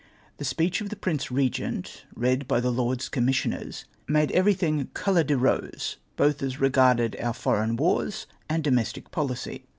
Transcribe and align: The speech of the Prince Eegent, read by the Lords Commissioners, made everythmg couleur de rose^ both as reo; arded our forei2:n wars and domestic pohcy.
The 0.37 0.45
speech 0.45 0.81
of 0.81 0.89
the 0.89 0.95
Prince 0.95 1.27
Eegent, 1.27 2.05
read 2.15 2.47
by 2.47 2.59
the 2.59 2.71
Lords 2.71 3.07
Commissioners, 3.07 3.85
made 4.07 4.31
everythmg 4.31 4.93
couleur 4.95 5.23
de 5.27 5.35
rose^ 5.35 5.97
both 6.15 6.41
as 6.41 6.59
reo; 6.59 6.71
arded 6.75 7.15
our 7.21 7.33
forei2:n 7.33 7.77
wars 7.77 8.25
and 8.49 8.63
domestic 8.63 9.11
pohcy. 9.11 9.61